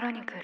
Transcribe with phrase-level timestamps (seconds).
[0.00, 0.40] クロニクル。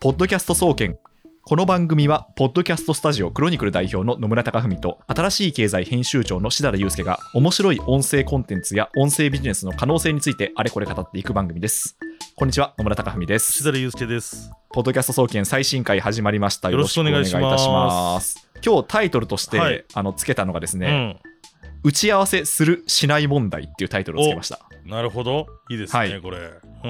[0.00, 0.96] ポッドキャスト総研。
[1.42, 11.98] この番組はポッドキャストスタジオクロニクル代表の野村貴文と新しい経済編集長の志田祐介が面白い音声コンテンツや音声ビジネスの可能性についてあれこれ語っていく番組です。
[12.36, 13.52] こんにちは野村貴文です。
[13.52, 14.52] しだれゆうすけです。
[14.72, 16.70] ポッドキャスト総研最新回始まりました。
[16.70, 18.48] よろしくお願いいいたします。
[18.64, 19.84] 今日タイトルとして、はい。
[19.92, 21.27] あのつけたのがですうね、ん。
[21.82, 25.46] 打ち合わせするしない問題っていうタイトルをつけましたなるほど。
[25.68, 26.38] いいですね、はいこれ。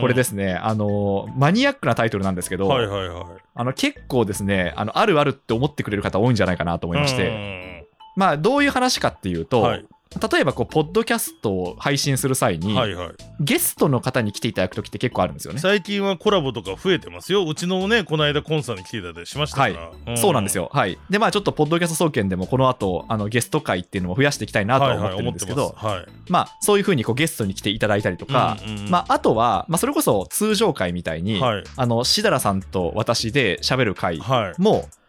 [0.01, 3.25] これですすね、あのマニアックなタイトルなんですけど、はいはいはい。
[3.55, 9.85] あの結構ですねあのあるあるって思ってくれる方多いんじゃないかなと思いまして、て、まあどういう話かっていうと、はい
[10.31, 13.11] 例えばこうポッドキャストを配信する際に、はいはい。
[13.41, 15.61] ゲストの方に来ていただく時って結構あるんですよね。
[15.61, 17.47] 最近はコラボとか増えてますよ。
[17.47, 20.17] うちのね、この間コンサートに来ていただいたりしましたから。
[20.17, 20.59] そうなんですよ。
[20.59, 20.71] よ。
[20.73, 20.99] はい。
[21.09, 25.87] でまあちょっとポッドキャスト総研でもこの後あのゲスト会っていうのも増やしていきたいなとははいはい、思ってるんですけど、す。
[25.87, 26.07] はい。
[26.29, 34.63] まあそういうふうにこうゲストに来ていただいたりとか、うんうんうんまああとは、まあ、それこそ通常会みたいに、はいあのしだらさんと私で喋る会はい。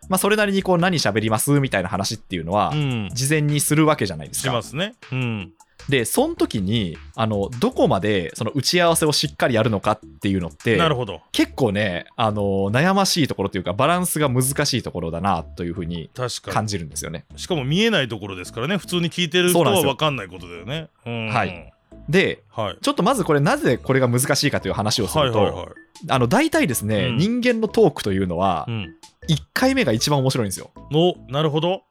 [0.10, 3.10] も、まあ、それなりにこう何喋りますみたいな話っていうのは、うん。
[3.14, 4.50] 事前にするわけじゃないですか。
[4.50, 4.96] しますね。
[5.12, 5.54] うん。
[5.88, 11.22] で、その時に、あの、どこまでその打ち合わせをしっかりやるのかっていうのって、なるほど。
[11.32, 16.10] 結構ね、あの、悩ましいところというか、バランスが難しいところだなというふうに
[16.44, 17.26] 感じるんですよね。
[17.32, 17.40] に。
[17.40, 18.78] しかも見えないところですからね。
[18.78, 20.90] 普通に聞いてる人は分かんないことだよね。
[21.06, 21.28] うん。
[21.30, 21.74] はい。
[22.08, 22.78] で、はい。
[22.82, 25.68] ちょっとまずこれなぜこれが難しいかという話をすると、はいはいはい。
[26.10, 28.96] あの、大体ですね、うん人間のトークというのはう、ん。
[29.30, 30.72] 1回目が一番面白いんですよ。
[30.94, 31.84] お、なるほど。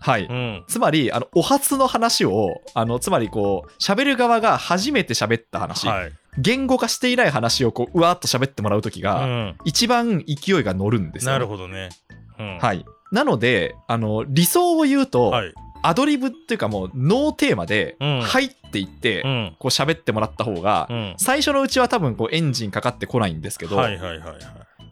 [0.00, 0.26] はい。
[0.26, 0.64] うん。
[0.68, 6.12] つまり、あの、お初の話を、あの、つまりこう、喋る側が初めて喋った話、はい。
[6.38, 9.58] 言語化していない話をこう、うわーっと喋ってもらうときうが、ん。
[9.64, 11.32] 一番勢いが乗るんですよ、ね。
[11.32, 11.88] なるほどね。
[12.38, 12.58] うん。
[12.58, 12.84] はい。
[13.10, 15.52] なので、あの、理想を言うと、はい。
[15.82, 19.56] アドリブっていうかもう、ノーテーマでうん入っていって、うん。
[19.58, 21.14] こう喋ってもらった方が、うん。
[21.18, 24.36] 最初のうちは多分こうエンジンかかってこないんですけど、はいはいはいはい。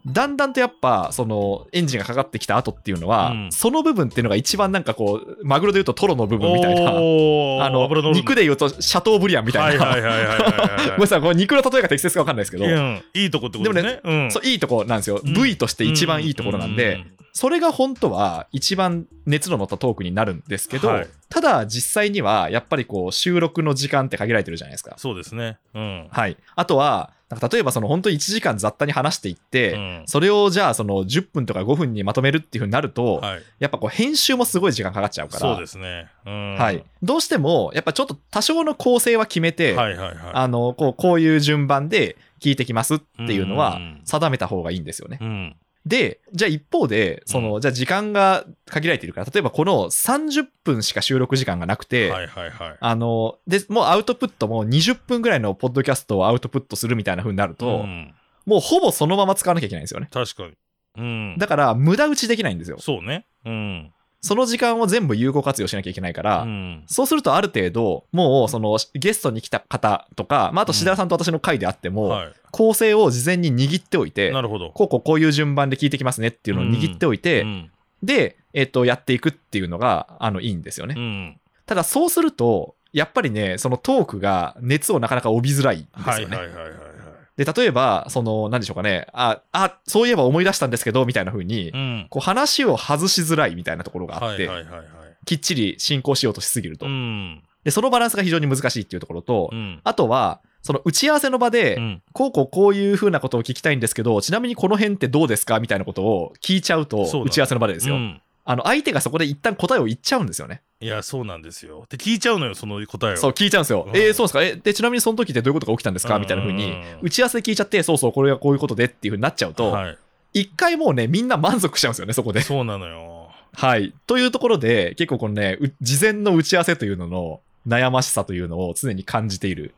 [0.07, 13.99] だんだんとやっぱそのエンジンがかかってきた後っていうのは、うんその部分っていうのが一番なんかこうマグロで言うとトロの部分みたいな あの油乗るんだ肉で言うとシャトーブリアンみたいな、ごめんなさいこれ肉の例えが適切か分かんないですけど、うん、いいとこってことですね。
[14.03, 17.03] うん、そういいとこなんですよ、うん V として一番いいところなんで、
[17.33, 24.95] それが本当は一番熱の乗ったトークになるんですけど、はいただ実際にはやっぱりこう収録の時間って限られてるじゃないですか。
[24.97, 25.57] そうですね。
[25.73, 26.07] うん。
[26.09, 26.37] はい。
[26.55, 33.41] あとは、なんか例えばその本当に1時間雑多に話していって、うんそれをじゃあその10分とか5分にまとめるっていう風になると、はい。
[33.59, 36.07] やっぱこう編集もすごい時間かかっちゃうから、そうですね。
[36.25, 36.55] うん。
[36.55, 36.83] はい。
[37.03, 40.17] どうしてもやっぱちょっと多少の構成は決めて、はいはいはい。
[40.33, 45.17] あのこうこういう順番で聞いてきますっていうのはうん定めた方がいいんですよね。
[45.19, 45.55] うん。
[45.87, 52.77] で、じゃあ一方で、その、じゃあ時間が限られているから、例えばこの30分しか収録時間がなくて、はいはいはい。
[52.79, 58.13] あの、で、もうアウトプットも20分ぐらいのポッドキャストをアウトプットするみたいな風になると、うん
[58.45, 60.07] もうほぼそのまま使わなきゃいけないんですよね。
[60.09, 60.53] 確かに。
[60.97, 61.35] うん。
[61.37, 62.77] だから、無駄打ちできないんですよ。
[62.79, 63.25] そうね。
[63.43, 63.91] うん。
[64.27, 66.83] その時間を全部有効活用しなきゃいけないから、うん。
[66.87, 74.71] そうするとある程度、もうそのゲストに来た方とか、まあ、あと志田さんと私の回であっても、は構成を事前に握っておいてい。、なるほど。
[74.71, 77.71] こうこうこういう順番で聞いてきますねっていうのを握っておいて、うん。
[78.03, 80.95] で、えっと、やっていくっていうのが、あの、いいんですよね。
[80.97, 81.39] うん。
[81.65, 86.37] ただ、そうすると、やっぱりね、そのトークが熱をなかなか帯びづらいんですはいよね。
[86.37, 86.96] はいはいはいはい。
[87.37, 92.07] で、例えば、その、何でしょうかね、あ、あ、そういえば思い出したんですけど、みたいな風に、うん。
[92.09, 94.85] こう話を外しづらいみたいなところがあって、はいはいはいはい。
[95.25, 96.87] きっちり進行しようとしすぎると。
[96.87, 97.43] うん。
[97.63, 99.79] で、そのバランスが非常に難しいっていうところと、うん。
[99.83, 102.01] あとは、その打ち合わせの場で、うん。
[102.11, 105.59] こうこうこういう風なことを聞きたいんですけど、ちなみにこの辺ってどうですか？
[105.59, 107.95] みたいなことを聞いちゃうと、打ち合わせの場でですよ。
[107.95, 110.61] うんあの、相手がそこで一旦答えを言っちゃうんですよね。
[110.79, 111.87] いや、そうなんですよ。
[111.89, 113.17] で、聞いちゃうのよ、その答えを。
[113.17, 113.87] そう、聞いちゃうんですよ。
[113.87, 114.43] うんえー、そうですか？
[114.43, 116.19] え、で、ちなみにその時ってどういうことが起きたんですか？
[116.19, 119.97] みたいな風にうん、打ち合わせで聞いちゃって、そうそう、これはこういうことでっていう風になっちゃうと、はい。
[120.33, 122.41] 一回もうね、みんな満足しちゃうんですよね、そこで。
[122.41, 123.29] そうなのよ。
[123.53, 123.93] はい。
[124.05, 129.73] というところで、結構このね、う事前の打ち合わせというのの悩ましさというのを常に感じている、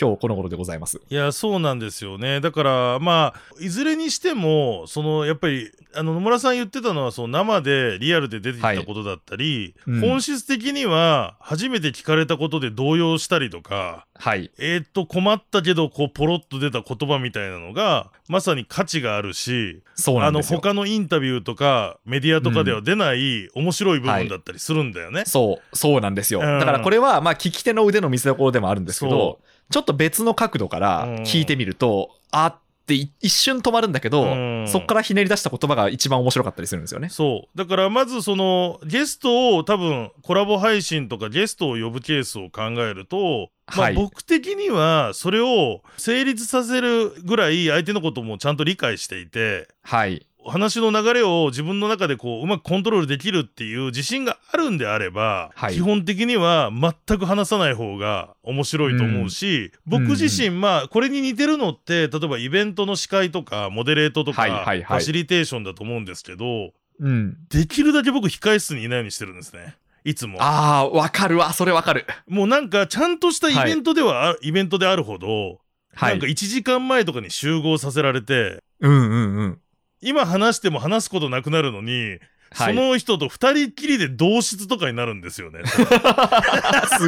[0.00, 1.00] 今日この頃でございます。
[1.08, 2.40] いや、そうなんですよね。
[2.40, 14.50] だから、まあ、いずれにしても、その、やっぱり、あの、野村さん言ってたのは、その、生で、リアルで出てきたことだったり、うん本質的には、初めて聞かれたことで動揺したりとか、はい。
[14.58, 20.60] えーっと、困ったけど、こう、ポロッと出た言葉みたいなのが、まさに価値があるし、あの、そうなんですよ。
[20.60, 25.24] 他のインタビューとか、メディアとかでは出ない、面白い部分だったりするんだよね。
[25.26, 26.40] そう、そうなんですよ。
[26.40, 37.08] うんだからこれは、まあ、聞き手の腕の見せ所でもあるんですけどそ、ちょっと別の角度からうん聞いてみると、あっってい一瞬止まるんだけど、うんそっからひねり出した言葉が一番面白かったりするんですよね。
[37.08, 50.26] そうだからまずそのゲストを多分コラボ配信とかゲストを呼ぶケースを考えると、まあはい僕的にはそれを成立させるぐらい相手のこともちゃんと理解していてはい。
[50.46, 67.36] 話の流れを自分の中でこううまくコントロールできるっていう自信があるんであれば、はい基本的には全く話さない方が面白いと思うし、僕自身まあこれに似てるのって例えばイベントの司会とかモデレートとか、はいはいはいファシリテーションだと思うんですけどうん。
[67.48, 71.52] できるだけ僕控え室にいないようにしてるんですねいつもああ、わかるわ。
[71.52, 72.06] それわかる。
[72.26, 75.60] もうなんかちゃんとしたイベントではあ、イベントであるほど、
[75.94, 76.26] はいなんか。
[76.26, 79.58] 1時間前とかに集合させられてうんうんうん。
[80.02, 82.20] 今話しても話すことなくなるのに、はい
[82.54, 85.60] その人と二人っきりで同室とかになるんですよね。
[85.64, 85.78] す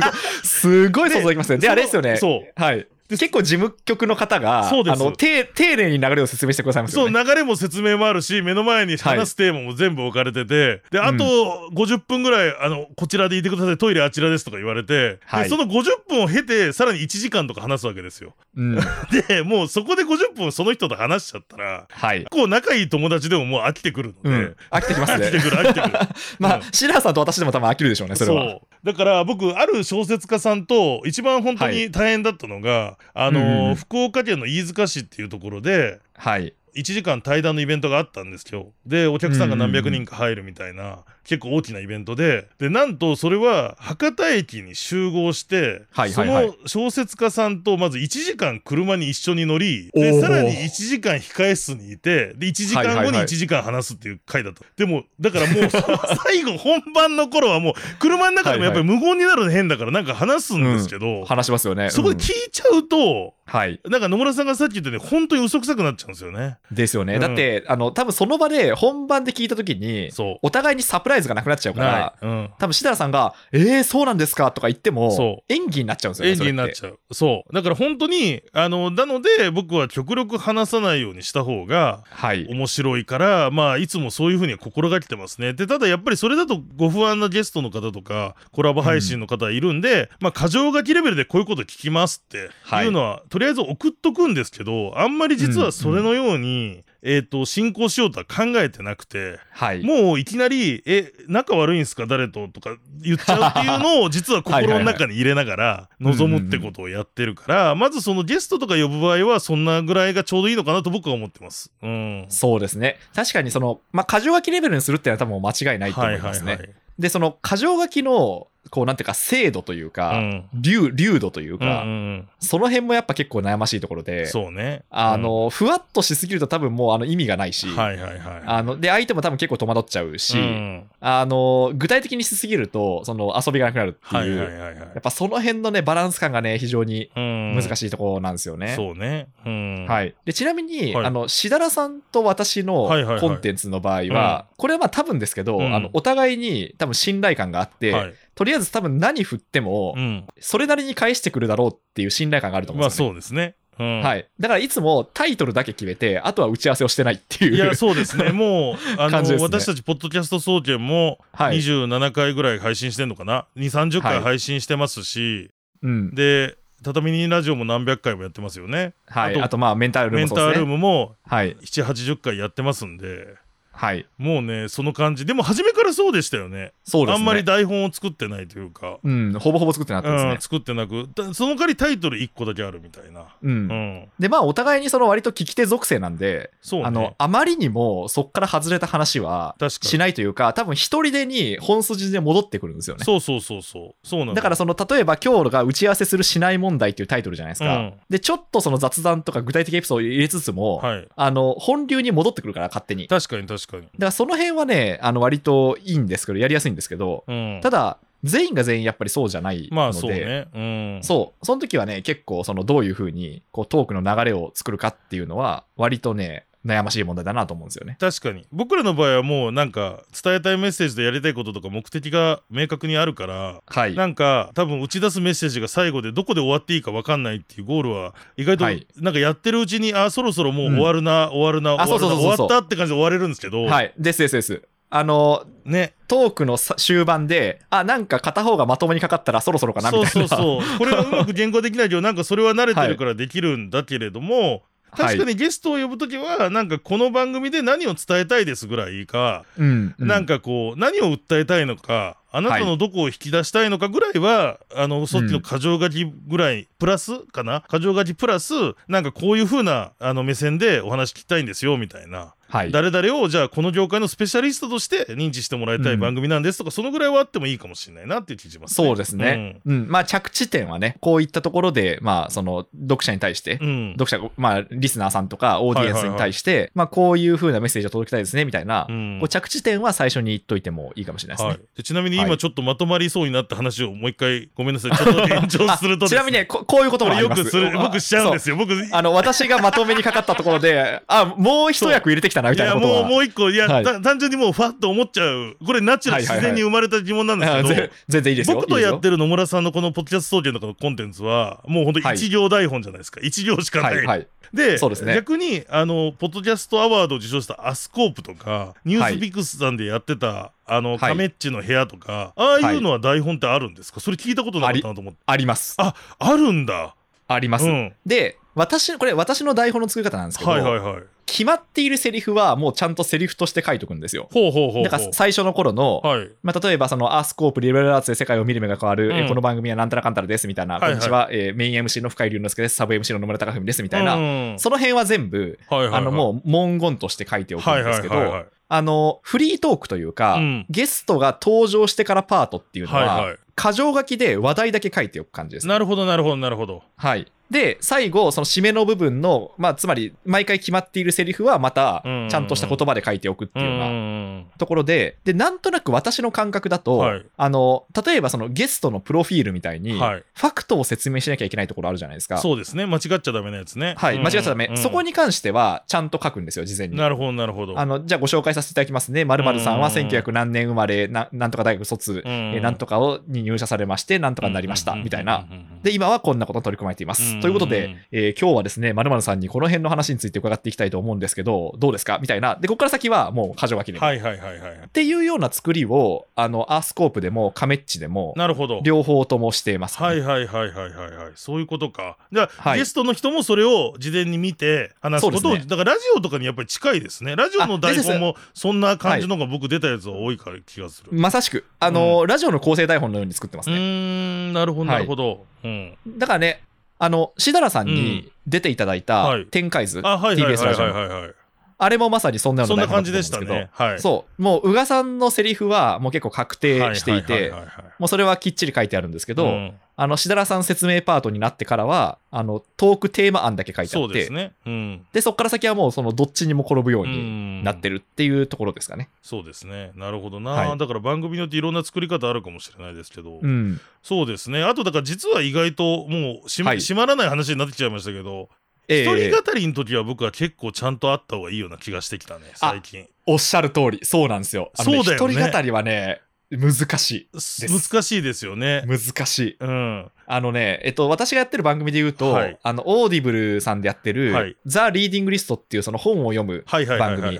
[0.01, 0.11] ごい、
[0.43, 1.59] すごい想像できますね。
[1.59, 2.17] で、あれですよね。
[2.17, 2.53] そう。
[2.61, 2.87] はい。
[3.09, 7.23] 結構事務局の方が、そうですあの、丁丁寧に流れを説明してくださいますそう、よね。
[7.23, 18.35] 流れも説明もあるし、目の前に話すテーマも全部置かれてて、で、あと50分ぐらい、あの、こちらでいてください、トイレあちらですとか言われて、はいでその50分を経て、さらに1時間とか話すわけですよ。
[18.57, 18.79] うん。
[19.29, 22.25] で、もうそこで50分その人と話しちゃったら、はい。
[22.31, 24.57] こう仲いい友達でももう飽きてくるので、うん。
[24.71, 25.27] 飽きてきますね。
[25.27, 25.99] 飽きてくる、飽きてくる。
[26.41, 28.43] まあうん、シラーさんと私でも多分飽きるでしょうね、それは。
[28.43, 36.55] そうだから僕ある小説家さんと一番本当に大変だったのが、あのうんうん福岡県の飯塚市っていうところではい。
[36.77, 42.49] 1時間対談のイベントがあったんですよでお客さんが何百人か入るみたいな、結構大きなイベントで。
[42.59, 46.47] でなんとそれは博多駅に集合して、はいはいはい。
[46.67, 53.25] その小説家さんとまず1時間車に一緒に乗りでさらに1時間控え室にいてで1時間後にはいはいはい。
[53.25, 55.71] 1時間話すっていう回だった、でもだからもう
[56.25, 61.91] 最後本番の頃はもう車の中でもやっぱり無言になるの変だからなんか話すんですけど、話しますよね。
[61.91, 63.81] そこでうん聞いちゃうと、はい。
[63.85, 66.59] なんか野村さんがさっき言ったように本当に嘘くさくなっちゃうんですよね。
[66.71, 67.15] ですよね。
[67.15, 71.77] うんだって、あの、多分その場で本番で聞いたときに、そお互いにサプライズがなくなっちゃうう。
[71.77, 72.15] から。
[72.21, 72.51] うん。
[72.59, 74.51] 多分シダラさんが、えー、そうなんですか？
[74.51, 76.33] とか言ってもそ、演技になっちゃうんですよね。
[76.33, 76.99] 演技になっゃちゃう。
[77.13, 77.55] そう。
[77.55, 82.47] だから本当に、あの、なので僕は極力話さないようにした方がはい。
[82.49, 85.53] 面白いから、まあ、いつもそういうふうには心がけてますね。
[85.53, 92.51] で、ただやっぱりそれだとご不安なゲストの方とか、コラボ配信の方いるんで、まあ、過剰書きレベルでこういうこと聞きますって
[92.83, 99.83] いうのは、とりあえず送っとくんですけど、あんまり実はそれのように、えっ、と、進行しようとは考えてなくて、はい。
[99.83, 102.07] もういきなり、え、仲悪いんすか？
[102.07, 102.47] 誰と？
[102.47, 111.73] とか言っちゃうっていうのを 実は心の中に入れながら望むってことをやってるから、まずそのゲストとか呼ぶ場合はそんなぐらいがちょうどいいのかなと僕は思ってます。
[111.83, 112.27] うん。
[112.29, 113.01] そうですね。
[113.17, 116.84] 確かにその、まあ、箇条書きレベルにするっていうのは多分間違いないと思いますね。
[116.99, 124.83] で、その箇条書きの、こうなんていうか精度というか、うん流、流度といううんか、うんその辺もやっぱ結構悩ましいところうんで、そうね。
[124.91, 128.43] あの、ふわっとしすぎると多分もうあの意味がないし、うん、はいはいはい。
[128.45, 134.77] あの、で、相手も多分結構戸惑っちゃうし、うんあの、具体的にしすぎると、その遊びがなくなるってはいいう、はいはいはい。
[134.77, 138.75] やっぱその辺のね、バランス感がね、非常に難難しいところなんですよね。
[138.77, 139.29] そうね。
[139.45, 139.87] うん。
[139.87, 140.15] はい。
[140.25, 148.15] で、ちなみに、はいあの、しだらさんと私のはいはいはいコンテンツの場合は、これはまあ多分ですけど、うんあの、お互いに多分信頼感があって、はい。
[148.35, 150.27] とりあえず多分何振ってもう、ん。
[150.39, 153.11] それなりに返してくるだろうっていう信頼感があると思うんまあですよ、ね。
[153.11, 153.55] そうですね。
[153.79, 154.01] うん。
[154.03, 154.29] はい。
[154.39, 157.55] だからいつもタイトルだけ決めて、あとは打ち合わせをしてないっていう。
[157.57, 158.31] いや、そうですね。
[158.31, 161.59] もう、 あの、ね私たち、ポッドキャスト総研も、はい。
[161.59, 165.51] 27回ぐらい配信してんのかな？2、30回はい配信してますし、
[165.83, 166.15] うん。
[166.15, 168.93] で、畳にラジオも何百回もやってますよね。
[169.07, 169.41] はい。
[169.41, 171.39] あとまあ、メンタルルーメンタールームもそうですね。
[171.39, 171.57] ムもはい。
[171.57, 173.27] 7、80回やってますんで、
[173.75, 174.07] はい。
[174.19, 175.27] もうね、その感じ。
[175.27, 176.73] でも、初めからそうでしたよね。
[176.85, 177.21] そうですね。
[177.21, 180.41] あんまり台本を作ってないというか、うん、ほぼほぼ作ってなかったですねうん、。
[180.41, 183.27] 作ってなく、だその代わりタイトル1個だけあるみたいな。
[183.43, 183.51] うん。
[183.51, 184.09] うん。
[184.19, 186.87] で、まあ、お互いにその割と聞き手属性なんで、そうね。
[186.87, 193.05] あの、あまりにもそっから外れた話はしないというか、多分一人でに本筋で戻ってくるんですよね。
[193.05, 194.07] そうそうそうそう。
[194.07, 197.77] そうなんのだからその、例えば今日が打ち合わせするしない問題っていうタイトルじゃないですか。
[197.77, 201.09] うんで、ちょっとその雑談とか具体的エピソードを入れつつも、はい。
[201.17, 203.09] あの、本流に戻ってくるから、勝手に。
[203.09, 203.89] だか確かに確かに。
[203.99, 207.61] らその辺はね、あの、割といいんですけど、やりやすいんですけど、うん。
[207.63, 210.47] ただ、全員が全員やっぱりそうじゃないので、まあそうね。
[210.55, 211.01] うん。
[211.03, 211.47] そう。
[211.47, 217.97] その時はね、結構、その、どういうふうに、こう、トークの流れを作るかっていうのは、割とね、悩ましい問題だなと思うんですよね。
[218.01, 223.95] 確かに僕らの場合はもうなんか伝えたいメッセージとやりたいこととか目的が明確にあるからはい。
[223.95, 233.93] なんか多分打ち出すメッセージが最後でどこで終わっていいか分かんないっていうゴールは意外とはいなんかやってるうちにあそろそろもう終わるな、終わるなあ終わるなそうそうそうそう終わったって感じで終われるんですけど、はい。
[233.99, 234.63] ですですです。
[234.91, 240.37] あの、ねトークのさ終盤で、あ、なんか片方がまともにかかったらそろそろかなみたそいうな。
[240.37, 244.63] そうそうこれはうまく言語できないけどなんかそれは慣れてるからできるんだけれども、
[244.97, 250.09] 確かにゲストを呼ぶときは、なんかこの番組で何を伝えたいですぐらいか、うん、うん。
[250.09, 257.63] なんかこう、何を訴えたいのか、あなたのどこを引き出したいのかぐらいは、あの、そっちの過剰書きぐらい、プラスかな？
[257.69, 258.55] 過剰書きプラス、
[258.89, 262.35] なんかこういう風な、あの、目線でお話聞きたいんですよ、みたいな。
[262.55, 268.87] はい、誰々をじゃあこの業界のスペシャリストとして認知してもらいたい番組なんですとか、そのぐらいはあってもいいかもしれないなっていう気がしますね。
[268.87, 269.61] そうですね。
[269.67, 273.69] うん、まあ着地点はね、こういったところで、まあその読者に対して、うん。
[273.69, 281.49] うん読者、まあリスナーさんとかオーディエンスに対して、まあこういう風なメッセージを届けたいですね、みたいな、うんこう着地点は最初に言っといてもいいかもしれないですね。
[281.49, 287.39] はい、でちなみにはい今ちょっとまとまりそうになった話をもう一回ごめんなさいちょっと 延長するとあちなみにねこ、こういうこともあります？
[287.41, 288.57] よくする僕しちゃうんですよ。
[288.57, 293.03] よ僕あの、私がまとめにかかったところで、あ、もう一役入れてきたな、みいやたいなことは。
[293.03, 293.85] もうもう一個いや、はい。
[293.85, 295.57] た単純にもうファッと思っちゃう。
[295.67, 296.53] これナチュラルはいはいはい。
[296.53, 298.57] 自然に生まれた疑問なんですけど、あぜ全然いいですよ。
[298.57, 302.17] 僕とやっるてる野村さんのこのポッドキャスト総研のこのコンテンツはもう本当はい。
[302.17, 304.29] 一行台本じゃないですか、一行しかない、はい、はい。
[304.53, 305.15] でそうですね。
[305.15, 310.99] 逆にあのポッドキャストアワードを受賞したアスコープとかニュースピックスさんでやってた、あのはい。
[310.99, 314.01] カメッチの部屋とか、ああいうのは台本ってあるんですか？
[314.01, 315.19] それ聞いたことなかったなと思って。
[315.27, 315.75] あります。
[315.79, 316.95] ああるんだ。
[317.27, 317.65] あります。
[317.65, 317.93] うん。
[318.07, 324.29] で、私、これ私の台本の作り方なんですけど、はいはいはい決まっているセリフはもうちゃんとセリフとして書いておくんですよ。
[324.33, 326.31] ほうほうほうだから最初の頃の、はい。
[326.43, 329.17] まあ、例えばそのアースコープリベラルアーツで世界を見る目が変わる、うん。
[329.17, 330.91] えーこの番組はなんたらかんたらですみたいな、はいはい。
[330.93, 334.59] こんにちは、えーメイン MC の深井龍之介です、サブ MC の野村貴文ですみたいな、うん。
[334.59, 336.01] その辺は全部、はいはいはい。
[336.01, 340.67] あのもう文言として書いておくはいんですけど、はいはいはいあの、フリートークというか、うん。
[340.71, 343.39] ゲストが登場してからパートっていうのは、はいはい。
[343.57, 345.67] 箇条書きで話題だけ書いておく感じです。
[345.67, 346.83] なるほどなるほどなるほど。
[346.97, 347.31] はい。
[347.51, 354.47] で、最後、その締めの部分の、まあ、つまり、毎回決まっているセリフは、またうん、ちゃんとした言葉で書いておくっていうようなうん。
[354.59, 357.27] ところで、で、なんとなく私の感覚だと、はい。
[357.37, 360.25] あの、例えばそのゲストのプロフィールみたいに、はい。
[360.35, 362.39] ファクトを説明しなきゃいけないところあるじゃないですか。
[362.39, 362.87] そうですね。
[362.87, 363.95] 間違っちゃダメなやつね。
[363.99, 364.77] はい、間違っちゃダメ、うん。
[364.79, 366.97] そこに関しては、ちゃんと書くんですよ、事前に。
[366.97, 367.79] なるほどなるほど。
[367.79, 369.25] あの、じゃあご紹介させていただきますね。
[369.25, 369.93] 〇〇さんはうん。
[369.93, 372.33] 1900何年生まれ、ななんとか大学卒、うん。
[372.55, 375.47] えーなんとかをに入社されまして、なんとかになりました、みたいな。
[375.85, 377.35] うんうんうんうんで、今はこんなことに取り組まれています。
[377.35, 377.41] うん。
[377.43, 382.19] ということで、えー今日はですね、〇〇さんにこの辺の話について伺っていきたいと思うんですけど、どうですか？
[382.23, 382.57] みたいな。
[382.57, 383.99] で、ここから先はもう箇条書きで。
[383.99, 388.81] はいはいはいはいっていうような作りを、あの、アースコープでもカメッチでも、なるほど。
[388.83, 391.33] 両方ともしています、はいはいはいはいはいはい。
[391.35, 392.17] そういうことか。
[392.33, 392.79] じゃあ、はい。
[392.79, 395.65] ゲストの人もそれを事前に見て話すことを、ね。
[395.67, 397.37] だからラジオとかにやっぱり近いですね。
[397.37, 403.77] ラジオの台本もそんな感じのが僕出たやつは多いから気がする、まさしく、あの、ラジオの構成台本のように作ってますね。
[403.77, 404.99] んなるほどはい。
[405.01, 405.97] なるほど、うん。
[406.19, 406.63] だからね、
[406.99, 409.47] あの、しだらさんに出ていただいたはい。
[409.47, 411.44] 展開図、TBS ラジオ
[411.79, 413.69] あれもまさにそんなような感じでしたね。
[413.73, 414.01] はい。
[414.01, 417.53] そう、もう、宇賀さんのセリフはもう結構確定していて
[417.99, 419.75] もうそれはきっちり書いてあるんですけど、うん。
[419.97, 424.53] あの、しだらさん説明パートになってからは、あの、トークテーマ案だけ書いてあそうって、ですね。
[424.67, 425.07] うん。
[425.13, 429.09] で、そこから先はもうそのどっちにも転ぶようにになってるっていうところですかね。
[429.23, 429.93] そうですね。
[429.95, 430.79] なるほどな、はい。
[430.79, 433.81] だから番組によっていろんな作り方あるかもしれないですけど、うん。
[434.03, 434.65] そうですね。
[434.65, 436.81] あとだから実は意外ともうしま,、はい。
[436.81, 438.49] 閉まらない話になってきちゃいましたけど
[438.89, 443.07] え一え人語りの時は僕は結構ちゃんとあった方がいいような気がしてきたね最近。
[443.27, 444.71] おっしゃる通り、そうなんですよ。
[444.79, 445.35] あのねそうだよね。
[445.35, 447.93] 一人語りはね、難しすです。
[447.93, 448.85] 難しいですよね。
[448.85, 448.89] い。
[448.89, 449.57] 難しい。
[449.59, 450.11] うん。
[450.27, 452.59] あのね、えっと、私がやってる番組で言うと、はい。
[452.63, 454.57] あの、オーディブルさんでやってる、はい。
[454.67, 456.65] ザ・リーディングリストっていうその本を読む
[456.99, 457.39] 番組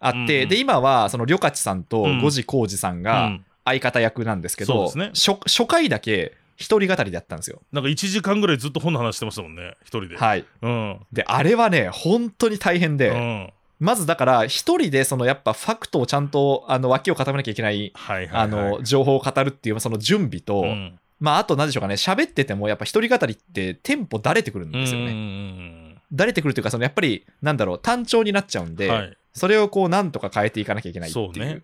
[0.00, 0.48] あって、うんうん。
[0.48, 2.20] で、今は、その、りょかちさんとうん。
[2.20, 3.44] 五次浩二さんうがん。
[3.64, 5.34] 相方役なんですけど、そうですね。
[5.36, 7.60] 初初回だけ一人語りでやったんですよ。
[7.72, 9.76] なんか1時間ぐらいずっと本の話してましたもんね。
[9.82, 10.16] 一人で。
[10.16, 10.44] はい。
[10.62, 11.00] うん。
[11.12, 13.52] で、あれはね、本当に大変で、うん。
[13.80, 18.42] まずだから、一人でそのやっぱファクトをちゃんとあの脇を固めなきゃいけない、はいはいはい。
[18.42, 20.98] あの情報を語るっていうその準備と、うん。
[21.18, 25.12] まああと何でしょうかね、喋っててもやっぱ一人語りってテンポだれてくるんですよね。
[25.12, 29.16] んだれてくるというか、そのやっぱりなんだろう、単調になっちゃうんで、うんはい。
[29.34, 31.34] それをこうなんとか変えていかなきゃいけないっていう。
[31.34, 31.62] そうね。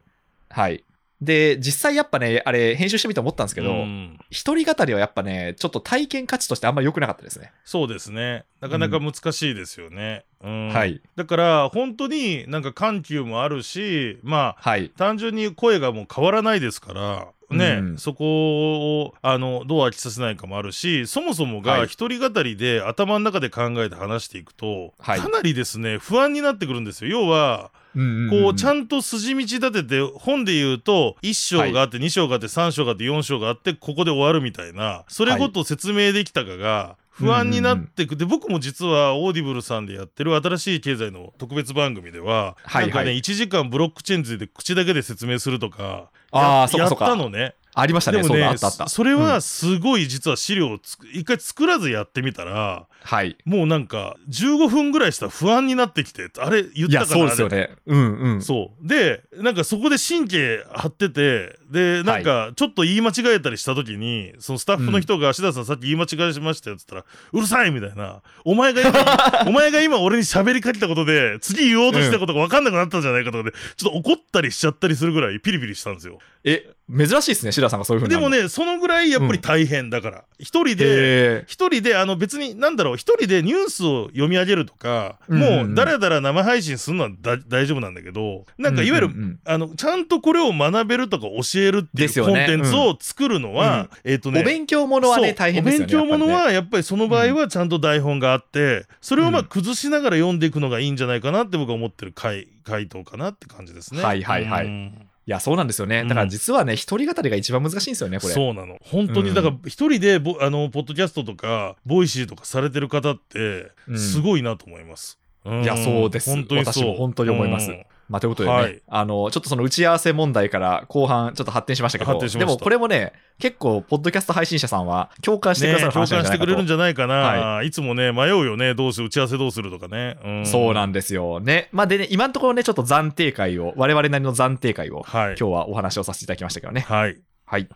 [0.48, 0.84] はい。
[1.20, 4.18] で、実際やっぱね、あれ編集してみて思ったんですけど、うん。
[4.30, 7.52] 一人語りはやっぱね、ちょっと体験価値としてあんまり良くなかったですね。
[7.64, 8.44] そうですね。
[8.60, 10.68] なかなか難しいですよね、うん。
[10.68, 11.00] はい。
[11.16, 14.90] だから本当になんか緩急もあるしまあはい。
[14.90, 17.98] 単純に声がもう変わらないですからね、うん。
[17.98, 21.80] そこをあのどう飽きさせないかもあるしそもそもはい。
[21.80, 25.20] が一人語りで頭の中で考えて話していくと、はい。
[25.20, 27.10] かなりですね不安になってくるんですよ。
[27.10, 48.88] 要はこうちゃんと筋道立てて本で言うと1章があって2章があって3章があって4章があってここで終わるみたいなそれごと説明できたかが不安になってくで僕も実はオーディブルさんでやってる新しい経済の特別番組でははいなんかねはい1時間ブロックチェーンについて口だけで説明するとかややったのねありましたね、でもねそ。
[48.88, 53.36] それはすごい実は資料をつく一回作らずやってみたらはい。
[53.44, 57.70] もうなんか15分ぐらいしたら不安になってきてあれ言ったかなそうですよね。
[57.86, 58.42] うんうん。
[58.42, 76.18] そうでなんかそこで神経張っててでなんかちょっと言い間違えたりした時にそのスタッフの人が「芦田さんさっき言い間違えしましたよ」っつったら「うるさい!」みたいな「お前が今 お前が今俺に喋りかけたことで次言おうとしたことが分かんなくなったんじゃないか」とかでちょっと怒ったりしちゃったりするぐらいピリピリしたんですよ。
[76.44, 78.14] え、珍しいですね、シダさんがそういうふうに。
[78.14, 80.24] でもねそのぐらいやっぱり大変だから。
[80.38, 81.44] 一人でえ。
[81.46, 85.66] 一人であの別になんだろう一人でニュースを読み上げるとか、うんうんうん。
[85.68, 89.12] もうだらだら生配信するのはだ大丈夫なんだけどなんかいわゆる、うん。
[89.12, 95.84] うんうんあのちゃんとこれを学べるとか教えるっていうコンテンツを作るのは、えっ、とねお勉強ものはね、大変ですよね。
[95.84, 99.46] お勉強ものはやっぱりその場合はちゃんと台本があって、それをまあうん。
[99.46, 104.02] 崩しながら読んでいくのがいいんじゃないかなって僕は思ってる回回答かなって感じですね。
[104.02, 106.00] はいはいはいいや、そうなんですよね。
[106.00, 106.08] うん。
[106.08, 108.32] だから実はね、一人語りが一番難しいんですよね、これ。
[108.32, 108.78] そうなの。
[108.80, 109.26] 本当うん。
[109.26, 113.98] にだから一人でボあのポッドキャストとかボイシーとかされてる方ってうん。
[113.98, 115.18] すごいなと思います。
[115.46, 115.62] ん。
[115.62, 116.30] いやそうです。
[116.30, 116.72] 本当にそう。
[116.72, 117.70] 私も本当に思います。
[117.70, 118.82] うんまあ、ということでね、はい。
[118.88, 126.38] あの、ちょっとその打ち合わせ問題から後半ちょっと発展しましたけど、でもこれもね、結構、ポッドキャスト配信者さんは共感してくださるね共話じゃないかと。
[126.38, 127.70] 感してくれるんじゃないかな、、はい。
[127.70, 128.74] つもね迷うよね。
[128.74, 130.46] どうする打ち合わせどうするとかね、うん。
[130.46, 131.68] そうなんですよね。
[131.72, 135.36] まあでね、今のところね、ちょっと暫定解を、我々なりの暫定解を、はい。
[135.38, 136.80] 今日はお話をさせていただきましたけどね。
[136.88, 137.18] はい。
[137.44, 137.68] はい。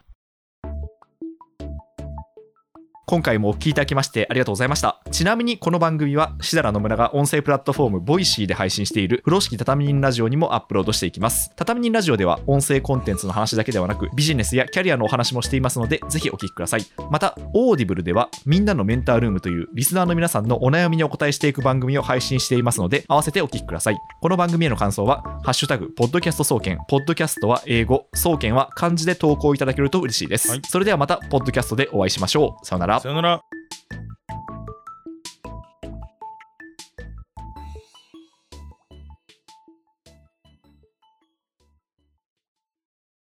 [3.05, 5.01] 今回もお聞きいただきましてありがとうございました。
[5.11, 11.51] ちなみにこの番組は、設楽と野村が音声プラットフォーム、ボイシーで配信している、風呂敷畳み人ラジオにもアップロードしていきます。
[11.57, 16.87] 畳み人ラジオでは、音声コンテンツの話だけではなく、ビジネスやキャリアのお話もしていますので、ぜひお聞きください。
[17.11, 23.97] また、オーディブルでは、みんなのメンタールームという、リスナーの皆さんのお悩みにお答えしていく番組を配信していますので、合わせてお聞きください。
[24.21, 30.51] この番組への感想は、ハッシュタグ、ポッドキャスト総研、ポッドキャストは英語、総研は漢字で投稿いただけると嬉しいです。
[30.51, 32.67] はいそれではまた、ポッドキャストでお会いしましょう。
[32.67, 33.09] さようならさ。
[33.09, 33.43] よなら